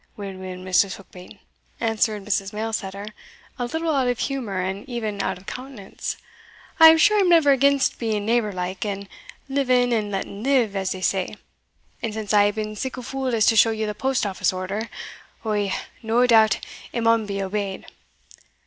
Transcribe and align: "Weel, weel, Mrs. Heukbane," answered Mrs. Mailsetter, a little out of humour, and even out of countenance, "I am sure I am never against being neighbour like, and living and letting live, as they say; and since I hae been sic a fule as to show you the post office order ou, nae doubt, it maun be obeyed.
"Weel, 0.17 0.35
weel, 0.39 0.57
Mrs. 0.57 0.95
Heukbane," 0.95 1.37
answered 1.79 2.25
Mrs. 2.25 2.51
Mailsetter, 2.53 3.13
a 3.59 3.65
little 3.67 3.93
out 3.95 4.07
of 4.07 4.17
humour, 4.17 4.59
and 4.59 4.89
even 4.89 5.21
out 5.21 5.37
of 5.37 5.45
countenance, 5.45 6.17
"I 6.79 6.87
am 6.87 6.97
sure 6.97 7.17
I 7.17 7.19
am 7.19 7.29
never 7.29 7.51
against 7.51 7.99
being 7.99 8.25
neighbour 8.25 8.51
like, 8.51 8.83
and 8.83 9.07
living 9.47 9.93
and 9.93 10.09
letting 10.09 10.41
live, 10.41 10.75
as 10.75 10.89
they 10.93 11.01
say; 11.01 11.35
and 12.01 12.15
since 12.15 12.33
I 12.33 12.45
hae 12.45 12.49
been 12.51 12.75
sic 12.75 12.97
a 12.97 13.03
fule 13.03 13.35
as 13.35 13.45
to 13.45 13.55
show 13.55 13.69
you 13.69 13.85
the 13.85 13.93
post 13.93 14.25
office 14.25 14.51
order 14.51 14.89
ou, 15.45 15.69
nae 16.01 16.25
doubt, 16.25 16.65
it 16.91 17.01
maun 17.01 17.27
be 17.27 17.39
obeyed. 17.39 17.85